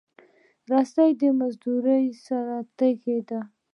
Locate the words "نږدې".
2.79-3.17